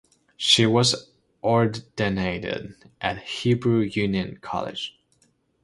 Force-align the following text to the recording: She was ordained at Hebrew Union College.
She 0.35 0.65
was 0.65 1.11
ordained 1.43 2.75
at 3.01 3.21
Hebrew 3.21 3.81
Union 3.81 4.37
College. 4.41 4.97